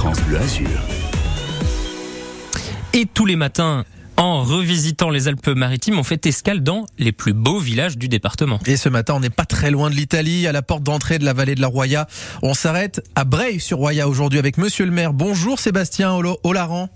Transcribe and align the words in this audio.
France 0.00 0.22
Bleu 0.22 0.38
Azur. 0.38 0.66
Et 2.94 3.04
tous 3.04 3.26
les 3.26 3.36
matins, 3.36 3.84
en 4.16 4.42
revisitant 4.44 5.10
les 5.10 5.28
Alpes-Maritimes, 5.28 5.98
on 5.98 6.02
fait 6.02 6.24
escale 6.24 6.62
dans 6.62 6.86
les 6.98 7.12
plus 7.12 7.34
beaux 7.34 7.58
villages 7.58 7.98
du 7.98 8.08
département. 8.08 8.60
Et 8.64 8.78
ce 8.78 8.88
matin, 8.88 9.12
on 9.16 9.20
n'est 9.20 9.28
pas 9.28 9.44
très 9.44 9.70
loin 9.70 9.90
de 9.90 9.94
l'Italie, 9.94 10.46
à 10.46 10.52
la 10.52 10.62
porte 10.62 10.82
d'entrée 10.82 11.18
de 11.18 11.26
la 11.26 11.34
vallée 11.34 11.54
de 11.54 11.60
la 11.60 11.66
Roya. 11.66 12.06
On 12.40 12.54
s'arrête 12.54 13.02
à 13.14 13.24
Breil-sur-Roya 13.24 14.08
aujourd'hui 14.08 14.38
avec 14.38 14.56
Monsieur 14.56 14.86
le 14.86 14.90
maire. 14.90 15.12
Bonjour 15.12 15.58
Sébastien 15.58 16.18
Olaran. 16.44 16.88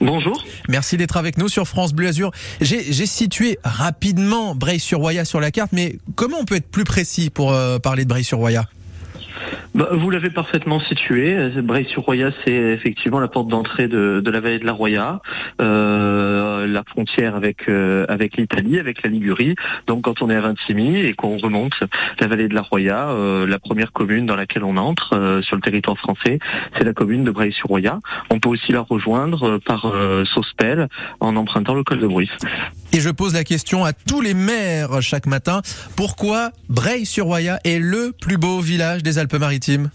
Bonjour. 0.00 0.40
Merci 0.68 0.96
d'être 0.96 1.16
avec 1.16 1.38
nous 1.38 1.48
sur 1.48 1.66
France 1.66 1.92
Bleu 1.92 2.06
Azur. 2.06 2.30
J'ai 2.60 3.06
situé 3.06 3.58
rapidement 3.64 4.54
Breil-sur-Roya 4.54 5.24
sur 5.24 5.40
la 5.40 5.50
carte, 5.50 5.72
mais 5.72 5.98
comment 6.14 6.36
on 6.40 6.44
peut 6.44 6.54
être 6.54 6.70
plus 6.70 6.84
précis 6.84 7.30
pour 7.30 7.52
euh, 7.52 7.80
parler 7.80 8.04
de 8.04 8.08
Breil-sur-Roya? 8.08 8.68
Bah, 9.74 9.88
vous 9.92 10.10
l'avez 10.10 10.30
parfaitement 10.30 10.80
situé. 10.80 11.50
Breil-sur-Roya, 11.62 12.30
c'est 12.44 12.52
effectivement 12.52 13.20
la 13.20 13.28
porte 13.28 13.48
d'entrée 13.48 13.88
de, 13.88 14.22
la 14.24 14.40
vallée 14.40 14.58
de 14.58 14.64
la 14.64 14.72
Roya, 14.72 15.20
euh, 15.60 16.66
la 16.66 16.82
frontière 16.84 17.34
avec 17.34 17.68
euh, 17.68 18.06
avec 18.08 18.36
l'Italie, 18.36 18.78
avec 18.78 19.02
la 19.02 19.10
Ligurie. 19.10 19.54
Donc 19.86 20.04
quand 20.04 20.22
on 20.22 20.30
est 20.30 20.36
à 20.36 20.40
Vintimille 20.40 21.04
et 21.04 21.14
qu'on 21.14 21.36
remonte 21.36 21.74
la 22.18 22.26
vallée 22.26 22.48
de 22.48 22.54
la 22.54 22.62
Roya, 22.62 23.10
euh, 23.10 23.46
la 23.46 23.58
première 23.58 23.92
commune 23.92 24.26
dans 24.26 24.36
laquelle 24.36 24.64
on 24.64 24.76
entre 24.76 25.40
sur 25.42 25.56
le 25.56 25.62
territoire 25.62 25.98
français, 25.98 26.38
c'est 26.76 26.84
la 26.84 26.92
commune 26.92 27.24
de 27.24 27.30
Breil-sur-Roya. 27.30 28.00
On 28.30 28.40
peut 28.40 28.48
aussi 28.48 28.72
la 28.72 28.80
rejoindre 28.80 29.58
par 29.58 29.92
Sospel 30.32 30.88
en 31.20 31.36
empruntant 31.36 31.74
le 31.74 31.84
col 31.84 31.98
de 31.98 32.06
Bruce. 32.06 32.36
Et 32.92 33.00
je 33.00 33.10
pose 33.10 33.34
la 33.34 33.44
question 33.44 33.84
à 33.84 33.92
tous 33.92 34.20
les 34.20 34.34
maires 34.34 35.02
chaque 35.02 35.26
matin. 35.26 35.62
Pourquoi 35.94 36.52
Breil-sur-Roya 36.68 37.60
est 37.64 37.78
le 37.78 38.12
plus 38.18 38.38
beau 38.38 38.60
village 38.60 39.02
des 39.02 39.18
Alpes-Maritimes? 39.18 39.90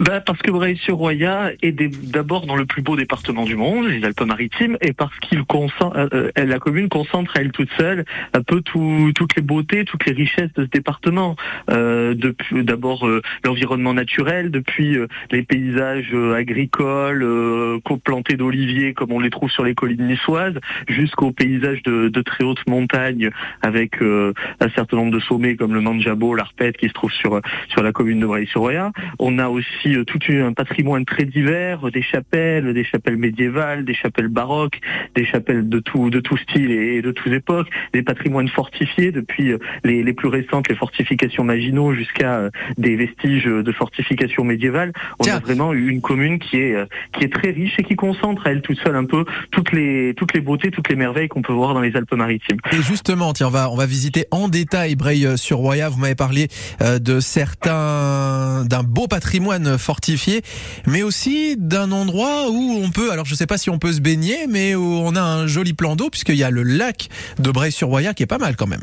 Bah 0.00 0.20
parce 0.20 0.38
que 0.40 0.50
Breil-sur-Roya 0.50 1.52
est 1.60 1.72
d'abord 1.72 2.46
dans 2.46 2.56
le 2.56 2.64
plus 2.64 2.80
beau 2.80 2.96
département 2.96 3.44
du 3.44 3.54
monde, 3.54 3.86
les 3.86 4.02
Alpes-Maritimes, 4.02 4.78
et 4.80 4.94
parce 4.94 5.16
qu'il 5.18 5.40
euh, 5.40 6.08
euh, 6.14 6.30
la 6.34 6.58
commune 6.58 6.88
concentre 6.88 7.36
à 7.36 7.42
elle 7.42 7.52
toute 7.52 7.68
seule 7.76 8.06
un 8.32 8.42
peu 8.42 8.62
tout, 8.62 9.12
toutes 9.14 9.36
les 9.36 9.42
beautés, 9.42 9.84
toutes 9.84 10.06
les 10.06 10.12
richesses 10.12 10.52
de 10.54 10.64
ce 10.64 10.70
département. 10.70 11.36
Euh, 11.68 12.14
depuis 12.14 12.64
d'abord 12.64 13.06
euh, 13.06 13.20
l'environnement 13.44 13.92
naturel, 13.92 14.50
depuis 14.50 14.96
les 15.30 15.42
paysages 15.42 16.14
agricoles, 16.34 17.26
plantés 18.04 18.36
d'oliviers 18.36 18.94
comme 18.94 19.12
on 19.12 19.20
les 19.20 19.30
trouve 19.30 19.50
sur 19.50 19.64
les 19.64 19.74
collines 19.74 20.06
niçoises, 20.06 20.58
jusqu'aux 20.88 21.32
paysages 21.32 21.82
de, 21.82 22.08
de, 22.08 22.22
très 22.22 22.44
hautes 22.44 22.66
montagnes 22.66 23.30
avec 23.60 24.00
un 24.00 24.70
certain 24.74 24.96
nombre 24.96 25.12
de 25.12 25.20
sommets 25.20 25.56
comme 25.56 25.74
le 25.74 25.82
Manjabo, 25.82 26.34
l'Arpète 26.34 26.78
qui 26.78 26.88
se 26.88 26.94
trouve 26.94 27.12
sur 27.12 27.40
sur 27.68 27.82
la 27.82 27.92
commune 27.92 28.20
de 28.20 28.26
Breil-sur-Roya. 28.26 28.92
On 29.18 29.38
a 29.38 29.48
aussi 29.48 29.89
euh, 29.96 30.04
tout 30.04 30.18
un 30.28 30.52
patrimoine 30.52 31.04
très 31.04 31.24
divers, 31.24 31.90
des 31.90 32.02
chapelles, 32.02 32.72
des 32.74 32.84
chapelles 32.84 33.16
médiévales, 33.16 33.84
des 33.84 33.94
chapelles 33.94 34.28
baroques, 34.28 34.80
des 35.14 35.24
chapelles 35.24 35.68
de 35.68 35.78
tout 35.78 36.10
de 36.10 36.20
tout 36.20 36.36
style 36.36 36.70
et 36.70 37.02
de 37.02 37.10
toutes 37.10 37.32
époques, 37.32 37.68
des 37.92 38.02
patrimoines 38.02 38.48
fortifiés 38.48 39.12
depuis 39.12 39.52
euh, 39.52 39.58
les, 39.84 40.02
les 40.02 40.12
plus 40.12 40.28
récentes, 40.28 40.68
les 40.68 40.74
fortifications 40.74 41.44
Maginot, 41.44 41.94
jusqu'à 41.94 42.36
euh, 42.36 42.50
des 42.78 42.96
vestiges 42.96 43.44
de 43.44 43.72
fortifications 43.72 44.44
médiévales. 44.44 44.92
On 45.18 45.26
a 45.26 45.38
vraiment 45.38 45.72
une 45.72 46.00
commune 46.00 46.38
qui 46.38 46.56
est 46.56 46.76
qui 47.12 47.24
est 47.24 47.32
très 47.32 47.50
riche 47.50 47.78
et 47.78 47.82
qui 47.82 47.96
concentre 47.96 48.46
à 48.46 48.50
elle 48.50 48.62
toute 48.62 48.78
seule 48.80 48.96
un 48.96 49.04
peu 49.04 49.24
toutes 49.50 49.72
les 49.72 50.14
toutes 50.16 50.34
les 50.34 50.40
beautés, 50.40 50.70
toutes 50.70 50.88
les 50.88 50.96
merveilles 50.96 51.28
qu'on 51.28 51.42
peut 51.42 51.52
voir 51.52 51.74
dans 51.74 51.80
les 51.80 51.96
Alpes-Maritimes. 51.96 52.58
Et 52.72 52.82
justement, 52.82 53.32
tiens, 53.32 53.48
on 53.48 53.50
va 53.50 53.70
on 53.70 53.76
va 53.76 53.86
visiter 53.86 54.26
en 54.30 54.48
détail 54.48 54.96
Breil-sur-Roya. 54.96 55.88
Vous 55.88 55.98
m'avez 55.98 56.14
parlé 56.14 56.48
de 56.80 57.20
certains 57.20 58.64
d'un 58.64 58.82
beau 58.82 59.06
patrimoine 59.06 59.78
fortifié, 59.80 60.42
mais 60.86 61.02
aussi 61.02 61.56
d'un 61.56 61.92
endroit 61.92 62.50
où 62.50 62.80
on 62.82 62.90
peut, 62.90 63.10
alors 63.10 63.24
je 63.24 63.34
sais 63.34 63.46
pas 63.46 63.58
si 63.58 63.70
on 63.70 63.78
peut 63.78 63.92
se 63.92 64.00
baigner, 64.00 64.46
mais 64.48 64.74
où 64.74 64.82
on 64.82 65.16
a 65.16 65.22
un 65.22 65.46
joli 65.46 65.72
plan 65.72 65.96
d'eau, 65.96 66.10
puisqu'il 66.10 66.36
y 66.36 66.44
a 66.44 66.50
le 66.50 66.62
lac 66.62 67.08
de 67.38 67.50
Breil-sur-Roya 67.50 68.14
qui 68.14 68.22
est 68.22 68.26
pas 68.26 68.38
mal 68.38 68.56
quand 68.56 68.66
même. 68.66 68.82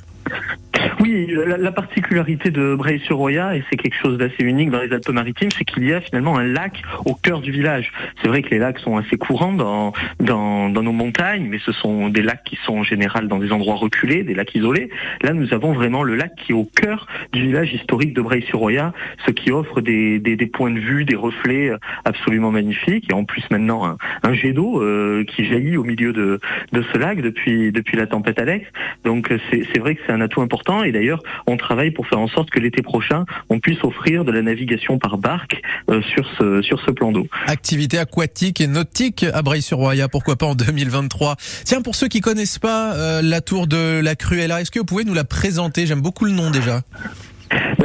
Oui, 1.08 1.34
la, 1.46 1.72
particularité 1.72 2.52
de 2.52 2.76
Breil-sur-Roya, 2.76 3.56
et 3.56 3.64
c'est 3.70 3.78
quelque 3.78 3.96
chose 3.96 4.18
d'assez 4.18 4.44
unique 4.44 4.72
dans 4.72 4.82
les 4.82 4.92
Alpes-Maritimes, 4.92 5.52
c'est 5.58 5.64
qu'il 5.64 5.88
y 5.88 5.94
a 5.94 6.02
finalement 6.02 6.38
un 6.38 6.44
lac 6.44 6.82
au 7.06 7.14
cœur 7.14 7.40
du 7.40 7.50
village. 7.50 7.94
C'est 8.22 8.28
vrai 8.28 8.42
que 8.42 8.50
les 8.50 8.58
lacs 8.58 8.80
sont 8.80 8.98
assez 8.98 9.16
courants 9.16 9.54
dans, 9.54 9.94
dans, 10.20 10.70
nos 10.70 10.92
montagnes, 10.92 11.48
mais 11.48 11.60
ce 11.60 11.72
sont 11.72 12.10
des 12.10 12.22
lacs 12.22 12.44
qui 12.44 12.58
sont 12.66 12.80
en 12.80 12.84
général 12.84 13.30
dans 13.30 13.40
des 13.40 13.54
endroits 13.54 13.76
reculés, 13.76 14.24
des 14.24 14.34
lacs 14.34 14.54
isolés. 14.54 14.90
Là, 15.22 15.32
nous 15.32 15.54
avons 15.54 15.72
vraiment 15.72 16.04
le 16.04 16.16
lac 16.16 16.36
qui 16.36 16.52
est 16.52 16.56
au 16.56 16.66
cœur 16.66 17.08
du 17.32 17.42
village 17.42 17.74
historique 17.74 18.14
de 18.14 18.22
Breil-sur-Roya, 18.22 18.92
ce 19.26 19.32
qui 19.32 19.54
offre 19.54 19.80
des, 19.80 20.20
des, 20.20 20.46
points 20.48 20.72
de 20.72 20.80
vue, 20.80 21.06
des 21.06 21.16
reflets 21.16 21.72
absolument 22.04 22.52
magnifiques, 22.52 23.10
et 23.10 23.14
en 23.14 23.24
plus 23.24 23.44
maintenant 23.50 23.96
un, 24.24 24.34
jet 24.34 24.52
d'eau 24.52 24.82
euh, 24.82 25.24
qui 25.24 25.46
jaillit 25.46 25.78
au 25.78 25.86
milieu 25.86 26.12
de, 26.12 26.42
de 26.74 26.84
ce 26.92 26.98
lac 26.98 27.22
depuis, 27.22 27.72
depuis 27.72 27.96
la 27.96 28.08
tempête 28.08 28.40
Alex. 28.40 28.68
Donc 29.06 29.34
c'est 29.50 29.80
vrai 29.80 29.96
que 29.96 30.02
c'est 30.06 30.12
un 30.12 30.20
atout 30.20 30.42
important 30.42 30.84
d'ailleurs, 30.98 31.22
on 31.46 31.58
travaille 31.58 31.92
pour 31.92 32.08
faire 32.08 32.20
en 32.20 32.28
sorte 32.28 32.50
que 32.50 32.60
l'été 32.60 32.82
prochain, 32.82 33.26
on 33.50 33.60
puisse 33.60 33.84
offrir 33.84 34.26
de 34.26 34.32
la 34.32 34.42
navigation 34.42 34.98
par 34.98 35.18
barque 35.18 35.62
euh, 35.90 36.02
sur 36.02 36.80
ce 36.82 36.92
plan 36.92 37.12
d'eau. 37.12 37.28
Activité 37.46 38.00
aquatique 38.00 38.62
et 38.62 38.68
nautique 38.68 39.26
à 39.34 39.42
Breil-sur-Roya, 39.42 40.08
pourquoi 40.08 40.36
pas 40.36 40.48
en 40.48 40.56
2023. 40.56 41.36
Tiens, 41.66 41.82
pour 41.82 41.96
ceux 41.96 42.08
qui 42.08 42.22
connaissent 42.22 42.60
pas 42.60 42.94
euh, 42.96 43.22
la 43.22 43.42
tour 43.42 43.68
de 43.68 44.00
la 44.02 44.16
Cruella, 44.16 44.62
est-ce 44.62 44.72
que 44.72 44.80
vous 44.80 44.86
pouvez 44.86 45.04
nous 45.04 45.14
la 45.14 45.24
présenter? 45.24 45.86
J'aime 45.86 46.02
beaucoup 46.02 46.26
le 46.26 46.32
nom 46.32 46.50
déjà. 46.50 46.82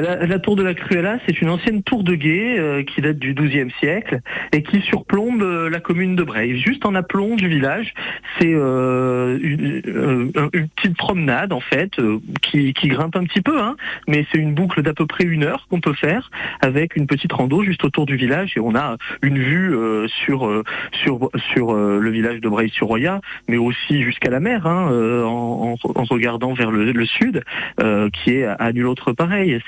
La, 0.03 0.39
tour 0.41 0.57
de 0.57 0.65
la 0.65 0.75
Cruella, 0.75 1.19
c'est 1.27 1.41
une 1.41 1.49
ancienne 1.49 1.85
tour 1.85 2.03
de 2.03 2.17
guet 2.17 2.59
euh, 2.59 2.83
qui 2.83 3.01
date 3.01 3.21
du 3.21 3.35
XIIe 3.35 3.71
siècle 3.79 4.21
et 4.51 4.65
qui 4.65 4.81
surplombe 4.81 5.43
euh, 5.43 5.71
la 5.71 5.79
commune 5.79 6.17
de 6.17 6.25
Breil. 6.25 6.59
Juste 6.59 6.85
en 6.85 6.97
aplomb 6.97 7.37
du 7.37 7.47
village, 7.47 7.95
c'est 8.39 8.53
euh, 8.53 9.39
une, 9.41 9.81
petite 10.75 10.97
promenade 10.97 11.53
en 11.53 11.61
fait 11.61 11.93
qui, 12.43 12.73
grimpe 12.73 13.15
un 13.15 13.25
petit 13.25 13.43
peu, 13.43 13.61
hein, 13.61 13.77
mais 14.09 14.27
c'est 14.33 14.39
une 14.39 14.55
boucle 14.55 14.83
d'à 14.83 14.93
peu 14.93 15.07
près 15.07 15.25
une 15.25 15.45
heure 15.45 15.69
qu'on 15.71 15.81
peut 15.81 15.95
faire 15.95 16.31
avec 16.61 16.97
une 16.97 17.07
petite 17.07 17.33
rando 17.33 17.63
juste 17.63 17.85
autour 17.85 18.07
du 18.07 18.17
village 18.17 18.55
et 18.57 18.61
on 18.61 18.75
a 18.75 18.97
une 19.23 19.39
vue 19.39 19.77
sur 20.09 20.63
sur 20.93 21.31
sur 21.53 21.75
le 21.75 22.11
village 22.11 22.41
de 22.41 22.49
Breil-sur-Roya, 22.49 23.21
mais 23.49 23.57
aussi 23.57 24.03
jusqu'à 24.03 24.31
la 24.31 24.41
mer 24.41 24.67
hein, 24.67 24.91
en, 25.25 25.77
regardant 26.11 26.55
vers 26.55 26.71
le, 26.71 27.07
sud, 27.07 27.45
qui 28.13 28.31
est 28.31 28.45
à 28.45 28.73
nul 28.73 28.87
autre 28.87 29.13
pareil. 29.13 29.61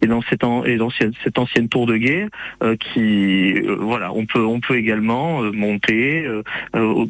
Et, 0.00 0.06
dans 0.06 0.22
cette, 0.28 1.14
cette 1.24 1.38
ancienne 1.38 1.68
tour 1.68 1.86
de 1.86 1.96
guet 1.96 2.28
euh, 2.62 2.76
qui 2.76 3.54
euh, 3.54 3.76
voilà 3.80 4.12
on 4.12 4.26
peut 4.26 4.44
on 4.44 4.60
peut 4.60 4.76
également 4.76 5.42
euh, 5.42 5.52
monter 5.52 6.26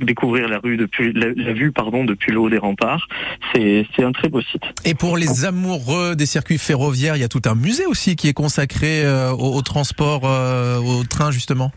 découvrir 0.01 0.49
la 0.49 0.59
rue 0.59 0.77
depuis 0.77 1.13
la, 1.13 1.53
vue 1.53 1.73
pardon 1.73 2.05
depuis 2.05 2.33
le 2.33 2.39
haut 2.39 2.51
des 2.51 2.59
remparts. 2.59 3.09
C'est 3.55 3.87
un 4.03 4.13
très 4.13 4.29
beau 4.29 4.41
site. 4.41 4.63
Et 4.85 4.95
pour 4.95 5.17
les 5.17 5.45
amoureux 5.45 6.15
des 6.17 6.27
circuits 6.27 6.59
ferroviaires 6.59 7.17
il 7.17 7.21
y 7.21 7.25
a 7.25 7.29
tout 7.29 7.43
un 7.47 7.55
musée 7.55 7.87
aussi 7.87 8.17
qui 8.17 8.29
est 8.29 8.33
consacré 8.35 9.05
au, 9.39 9.63
transport 9.63 10.23
au 10.25 11.05
train 11.05 11.31
justement? 11.31 11.73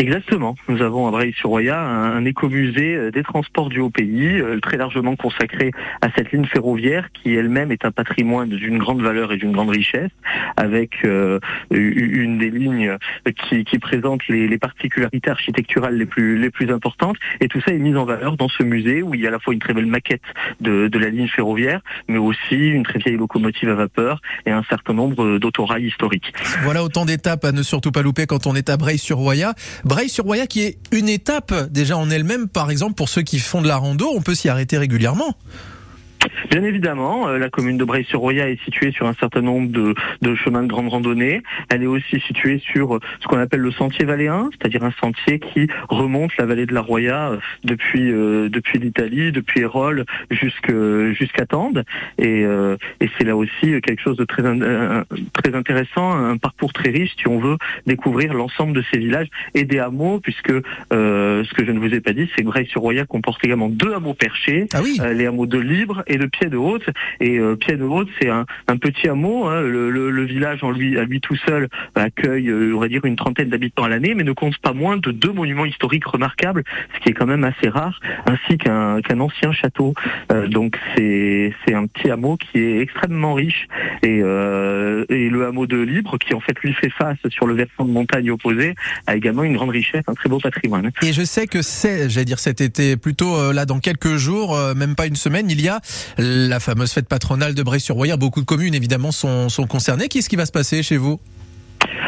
Exactement. 0.00 0.54
Nous 0.66 0.80
avons 0.80 1.06
à 1.06 1.10
Breil-sur-Roya 1.10 1.78
un, 1.78 2.24
écomusée 2.24 2.96
euh, 2.96 3.10
des 3.10 3.22
transports 3.22 3.68
du 3.68 3.80
haut 3.80 3.90
pays, 3.90 4.40
euh, 4.40 4.58
très 4.58 4.78
largement 4.78 5.14
consacré 5.14 5.72
à 6.00 6.08
cette 6.16 6.32
ligne 6.32 6.46
ferroviaire 6.46 7.08
qui 7.12 7.34
elle-même 7.34 7.70
est 7.70 7.84
un 7.84 7.90
patrimoine 7.90 8.48
d'une 8.48 8.78
grande 8.78 9.02
valeur 9.02 9.30
et 9.30 9.36
d'une 9.36 9.52
grande 9.52 9.68
richesse, 9.68 10.10
avec 10.56 11.04
euh, 11.04 11.38
une 11.70 12.38
des 12.38 12.48
lignes 12.48 12.96
qui, 13.50 13.78
présente 13.78 14.26
les, 14.28 14.56
particularités 14.56 15.28
architecturales 15.28 15.96
les 15.96 16.06
plus, 16.06 16.38
les 16.38 16.48
plus 16.48 16.72
importantes. 16.72 17.16
Et 17.40 17.48
tout 17.48 17.60
ça 17.60 17.72
est 17.72 17.78
mis 17.78 17.94
en 17.94 18.06
valeur 18.06 18.38
dans 18.38 18.48
ce 18.48 18.62
musée 18.62 19.02
où 19.02 19.14
il 19.14 19.20
y 19.20 19.26
a 19.26 19.28
à 19.28 19.32
la 19.32 19.38
fois 19.38 19.52
une 19.52 19.60
très 19.60 19.74
belle 19.74 19.84
maquette 19.84 20.22
de, 20.62 20.88
de 20.88 20.98
la 20.98 21.10
ligne 21.10 21.28
ferroviaire, 21.28 21.82
mais 22.08 22.16
aussi 22.16 22.56
une 22.56 22.84
très 22.84 23.00
vieille 23.00 23.18
locomotive 23.18 23.68
à 23.68 23.74
vapeur 23.74 24.22
et 24.46 24.50
un 24.50 24.62
certain 24.70 24.94
nombre 24.94 25.36
d'autorails 25.36 25.88
historiques. 25.88 26.32
Voilà 26.62 26.82
autant 26.82 27.04
d'étapes 27.04 27.44
à 27.44 27.52
ne 27.52 27.62
surtout 27.62 27.92
pas 27.92 28.00
louper 28.00 28.24
quand 28.24 28.46
on 28.46 28.54
est 28.54 28.70
à 28.70 28.78
Breil-sur-Roya. 28.78 29.52
Breil-sur-Roya 29.90 30.46
qui 30.46 30.60
est 30.60 30.78
une 30.92 31.08
étape 31.08 31.52
déjà 31.68 31.96
en 31.96 32.10
elle-même, 32.10 32.46
par 32.46 32.70
exemple 32.70 32.94
pour 32.94 33.08
ceux 33.08 33.22
qui 33.22 33.40
font 33.40 33.60
de 33.60 33.66
la 33.66 33.76
rando, 33.76 34.08
on 34.14 34.22
peut 34.22 34.36
s'y 34.36 34.48
arrêter 34.48 34.78
régulièrement. 34.78 35.34
Bien 36.48 36.62
évidemment, 36.64 37.28
euh, 37.28 37.38
la 37.38 37.50
commune 37.50 37.76
de 37.76 37.84
Breil-sur-Roya 37.84 38.48
est 38.48 38.62
située 38.64 38.92
sur 38.92 39.06
un 39.06 39.14
certain 39.14 39.42
nombre 39.42 39.70
de, 39.70 39.94
de, 40.22 40.34
chemins 40.34 40.62
de 40.62 40.68
grande 40.68 40.88
randonnée. 40.88 41.42
Elle 41.68 41.82
est 41.82 41.86
aussi 41.86 42.20
située 42.20 42.60
sur 42.60 42.96
euh, 42.96 43.00
ce 43.20 43.26
qu'on 43.26 43.38
appelle 43.38 43.60
le 43.60 43.72
sentier 43.72 44.04
valéen, 44.04 44.48
c'est-à-dire 44.52 44.84
un 44.84 44.92
sentier 44.92 45.38
qui 45.38 45.68
remonte 45.88 46.36
la 46.38 46.46
vallée 46.46 46.66
de 46.66 46.74
la 46.74 46.80
Roya 46.80 47.30
euh, 47.30 47.36
depuis 47.64 48.10
depuis 48.10 48.78
l'Italie, 48.78 49.32
depuis 49.32 49.60
Hérol 49.60 50.04
jusqu'à 50.30 51.46
Tende. 51.46 51.84
Et, 52.18 52.42
et 52.42 53.10
c'est 53.16 53.24
là 53.24 53.36
aussi 53.36 53.80
quelque 53.82 54.00
chose 54.00 54.16
de 54.16 54.24
très 54.24 54.42
très 54.42 55.54
intéressant, 55.54 56.12
un 56.12 56.36
parcours 56.36 56.72
très 56.72 56.90
riche 56.90 57.14
si 57.16 57.28
on 57.28 57.38
veut 57.38 57.56
découvrir 57.86 58.34
l'ensemble 58.34 58.72
de 58.72 58.82
ces 58.90 58.98
villages 58.98 59.28
et 59.54 59.64
des 59.64 59.78
hameaux, 59.78 60.20
puisque 60.20 60.52
ce 60.90 61.54
que 61.54 61.64
je 61.64 61.72
ne 61.72 61.78
vous 61.78 61.92
ai 61.94 62.00
pas 62.00 62.12
dit, 62.12 62.28
c'est 62.34 62.42
que 62.42 62.48
Breil-sur-Roya 62.48 63.04
comporte 63.04 63.44
également 63.44 63.68
deux 63.68 63.92
hameaux 63.92 64.14
perchés, 64.14 64.66
ah 64.72 64.80
oui. 64.82 64.98
les 65.14 65.26
hameaux 65.26 65.46
de 65.46 65.58
Libre 65.58 66.02
et 66.06 66.16
de 66.16 66.29
Pied 66.30 66.48
de 66.48 66.56
Haute. 66.56 66.88
Et 67.20 67.38
euh, 67.38 67.56
Pied 67.56 67.76
de 67.76 67.84
Haute, 67.84 68.08
c'est 68.20 68.28
un, 68.28 68.46
un, 68.68 68.76
petit 68.76 69.08
hameau. 69.08 69.46
Hein. 69.46 69.60
Le, 69.60 69.90
le, 69.90 70.10
le, 70.10 70.24
village 70.24 70.62
en 70.62 70.70
lui, 70.70 70.98
à 70.98 71.04
lui 71.04 71.20
tout 71.20 71.36
seul 71.46 71.68
accueille, 71.94 72.52
on 72.52 72.78
va 72.78 72.88
dire, 72.88 73.04
une 73.04 73.16
trentaine 73.16 73.48
d'habitants 73.48 73.84
à 73.84 73.88
l'année, 73.88 74.14
mais 74.14 74.24
ne 74.24 74.32
compte 74.32 74.56
pas 74.58 74.72
moins 74.72 74.96
de 74.96 75.10
deux 75.10 75.32
monuments 75.32 75.66
historiques 75.66 76.06
remarquables, 76.06 76.64
ce 76.94 77.00
qui 77.00 77.10
est 77.10 77.12
quand 77.12 77.26
même 77.26 77.44
assez 77.44 77.68
rare, 77.68 78.00
ainsi 78.26 78.58
qu'un 78.58 79.00
ancien 79.20 79.52
château. 79.52 79.94
donc 80.48 80.78
c'est 80.96 81.52
un 81.72 81.86
petit 81.86 82.10
hameau 82.10 82.36
qui 82.36 82.58
est 82.58 82.80
extrêmement 82.80 83.34
riche 83.34 83.66
et, 84.02 84.18
et 84.18 85.30
le 85.30 85.46
hameau 85.46 85.66
de 85.66 85.78
Libre, 85.78 86.18
qui 86.18 86.34
en 86.34 86.40
fait 86.40 86.58
lui 86.60 86.72
fait 86.74 86.90
face 86.90 87.18
sur 87.28 87.46
le 87.46 87.54
versant 87.54 87.84
de 87.84 87.90
montagne 87.90 88.30
opposé, 88.30 88.74
a 89.06 89.16
également 89.16 89.42
une 89.42 89.56
grande 89.56 89.70
richesse, 89.70 90.04
un 90.06 90.14
très 90.14 90.28
beau 90.28 90.38
patrimoine. 90.38 90.90
Et 91.02 91.12
je 91.12 91.22
sais 91.22 91.46
que 91.46 91.62
c'est, 91.62 92.08
j'allais 92.08 92.24
dire 92.24 92.38
cet 92.38 92.60
été, 92.60 92.96
plutôt 92.96 93.36
euh, 93.36 93.52
là 93.52 93.66
dans 93.66 93.80
quelques 93.80 94.16
jours, 94.16 94.56
euh, 94.56 94.74
même 94.74 94.94
pas 94.94 95.06
une 95.06 95.16
semaine, 95.16 95.50
il 95.50 95.60
y 95.60 95.68
a 95.68 95.80
la 96.18 96.60
fameuse 96.60 96.92
fête 96.92 97.08
patronale 97.08 97.54
de 97.54 97.62
Bray-sur-Roya. 97.62 98.16
Beaucoup 98.16 98.40
de 98.40 98.46
communes 98.46 98.74
évidemment 98.74 99.12
sont, 99.12 99.48
sont 99.48 99.66
concernées. 99.66 100.08
Qu'est-ce 100.08 100.28
qui 100.28 100.36
va 100.36 100.46
se 100.46 100.52
passer 100.52 100.82
chez 100.82 100.96
vous? 100.96 101.20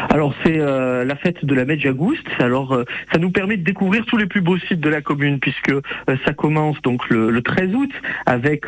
Alors 0.09 0.33
c'est 0.43 0.59
euh, 0.59 1.05
la 1.05 1.15
fête 1.15 1.45
de 1.45 1.55
la 1.55 1.65
Medjagouste. 1.65 2.27
Alors 2.39 2.73
euh, 2.73 2.85
ça 3.11 3.19
nous 3.19 3.31
permet 3.31 3.57
de 3.57 3.63
découvrir 3.63 4.05
tous 4.05 4.17
les 4.17 4.25
plus 4.25 4.41
beaux 4.41 4.57
sites 4.57 4.79
de 4.79 4.89
la 4.89 5.01
commune 5.01 5.39
puisque 5.39 5.69
euh, 5.71 5.81
ça 6.25 6.33
commence 6.33 6.81
donc 6.81 7.09
le, 7.09 7.41
13 7.41 7.75
août 7.75 7.91
avec 8.25 8.65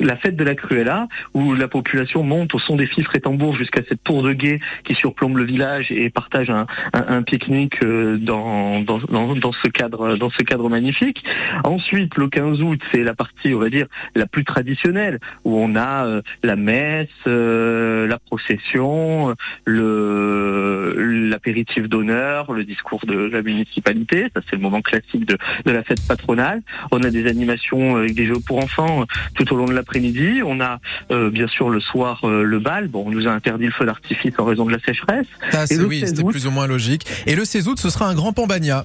la 0.00 0.16
fête 0.16 0.36
de 0.36 0.44
la 0.44 0.54
Cruella 0.54 1.08
où 1.32 1.54
la 1.54 1.68
population 1.68 2.22
monte 2.22 2.54
au 2.54 2.58
son 2.58 2.76
des 2.76 2.86
fifres 2.86 3.16
et 3.16 3.20
tambours 3.20 3.56
jusqu'à 3.56 3.80
cette 3.88 4.04
tour 4.04 4.22
de 4.22 4.34
guet 4.34 4.60
qui 4.84 4.94
surplombe 4.94 5.38
le 5.38 5.44
village 5.44 5.90
et 5.90 6.10
partage 6.10 6.50
un, 6.50 7.22
pique-nique 7.22 7.82
dans, 7.82 8.82
dans, 8.82 8.98
dans, 9.34 9.52
ce 9.52 9.68
cadre 9.68 10.16
dans 10.16 10.28
ce 10.30 10.42
cadre 10.42 10.68
magnifique. 10.68 11.24
Ensuite 11.64 12.16
le 12.16 12.28
15 12.28 12.60
août 12.60 12.80
c'est 12.92 13.02
la 13.02 13.14
partie 13.14 13.54
on 13.54 13.58
va 13.58 13.70
dire 13.70 13.86
la 14.14 14.26
plus 14.26 14.44
traditionnelle 14.44 15.18
où 15.44 15.58
on 15.58 15.76
a 15.76 16.20
la 16.42 16.56
messe, 16.56 17.08
la 17.26 18.18
procession, 18.18 19.34
le 19.64 20.69
l'apéritif 20.96 21.88
d'honneur, 21.88 22.52
le 22.52 22.64
discours 22.64 23.00
de 23.06 23.14
la 23.14 23.42
municipalité, 23.42 24.26
ça 24.34 24.40
c'est 24.48 24.56
le 24.56 24.62
moment 24.62 24.82
classique 24.82 25.26
de, 25.26 25.36
la 25.66 25.82
fête 25.82 26.06
patronale. 26.06 26.62
On 26.90 27.02
a 27.02 27.10
des 27.10 27.26
animations 27.26 27.96
avec 27.96 28.14
des 28.14 28.26
jeux 28.26 28.40
pour 28.44 28.58
enfants 28.58 29.02
euh, 29.02 29.04
tout 29.34 29.52
au 29.52 29.56
long 29.56 29.66
de 29.66 29.72
l'après-midi. 29.72 30.42
On 30.44 30.60
a 30.60 30.80
euh, 31.10 31.30
bien 31.30 31.46
sûr 31.46 31.70
le 31.70 31.80
soir 31.80 32.20
euh, 32.24 32.42
le 32.42 32.58
bal. 32.58 32.88
Bon, 32.88 33.04
on 33.06 33.10
nous 33.10 33.26
a 33.26 33.30
interdit 33.30 33.66
le 33.66 33.72
feu 33.72 33.86
d'artifice 33.86 34.34
en 34.38 34.44
raison 34.44 34.64
de 34.64 34.72
la 34.72 34.80
sécheresse. 34.80 35.26
Ça, 35.50 35.66
c'est 35.66 35.80
oui, 35.80 36.02
c'était 36.04 36.24
plus 36.24 36.46
ou 36.46 36.50
moins 36.50 36.66
logique. 36.66 37.06
Et 37.26 37.34
le 37.34 37.44
16 37.44 37.68
août, 37.68 37.78
ce 37.78 37.90
sera 37.90 38.06
un 38.06 38.14
grand 38.14 38.32
Pambagna. 38.32 38.84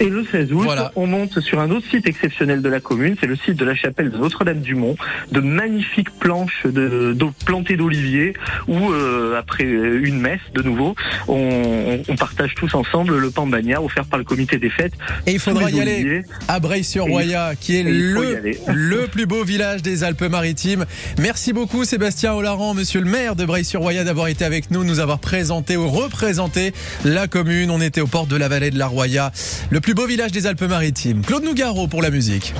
Et 0.00 0.08
le 0.08 0.24
16 0.24 0.52
août, 0.52 0.68
on 0.96 1.06
monte 1.06 1.40
sur 1.40 1.60
un 1.60 1.70
autre 1.70 1.86
site 1.90 2.06
exceptionnel 2.06 2.62
de 2.62 2.68
la 2.68 2.80
commune, 2.80 3.16
c'est 3.20 3.26
le 3.26 3.36
site 3.36 3.56
de 3.56 3.64
la 3.64 3.74
chapelle 3.74 4.10
de 4.10 4.18
Notre-Dame-du-Mont, 4.18 4.96
de 5.32 5.40
magnifiques 5.40 6.10
planches 6.18 6.66
de, 6.66 7.16
plantées 7.44 7.76
d'oliviers, 7.76 8.34
où 8.68 8.90
euh, 8.92 9.38
après 9.38 9.64
une 9.64 10.20
messe 10.20 10.40
de 10.54 10.62
nouveau, 10.62 10.94
on, 11.28 12.02
partage 12.18 12.54
tous 12.54 12.74
ensemble 12.74 13.18
le 13.18 13.30
pambagna 13.30 13.82
offert 13.82 14.06
par 14.06 14.18
le 14.18 14.24
comité 14.24 14.58
des 14.58 14.70
fêtes. 14.70 14.94
Et 15.26 15.32
il 15.32 15.38
faudra 15.38 15.70
y 15.70 15.80
aller 15.80 16.22
à 16.48 16.60
Breil-sur-Roya, 16.60 17.52
qui 17.60 17.76
est 17.76 17.82
le, 17.82 18.40
le 18.72 19.06
plus 19.06 19.26
beau 19.26 19.44
village 19.44 19.82
des 19.82 20.02
Alpes-Maritimes. 20.02 20.86
Merci 21.18 21.52
beaucoup 21.52 21.84
Sébastien 21.84 22.32
Olaran, 22.32 22.74
monsieur 22.74 23.00
le 23.00 23.10
maire 23.10 23.36
de 23.36 23.44
Breil-sur-Roya, 23.44 24.04
d'avoir 24.04 24.28
été 24.28 24.44
avec 24.44 24.70
nous, 24.70 24.84
nous 24.84 25.00
avoir 25.00 25.18
présenté 25.18 25.76
ou 25.76 25.88
représenté 25.88 26.72
la 27.04 27.28
commune. 27.28 27.70
On 27.70 27.80
était 27.80 28.00
aux 28.00 28.06
portes 28.06 28.30
de 28.30 28.36
la 28.36 28.48
vallée 28.48 28.70
de 28.70 28.78
la 28.78 28.86
Roya 28.86 29.32
le 29.70 29.80
plus 29.80 29.94
beau 29.94 30.06
village 30.06 30.32
des 30.32 30.46
Alpes-Maritimes. 30.46 31.22
Claude 31.22 31.44
Nougaro 31.44 31.88
pour 31.88 32.02
la 32.02 32.10
musique. 32.10 32.54